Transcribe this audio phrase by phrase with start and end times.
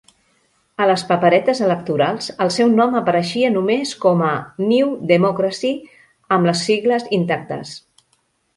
[0.83, 4.31] A les paperetes electorals, el seu nom apareixia només com a
[4.73, 5.75] "New Democracy"
[6.39, 7.79] amb les sigles intactes.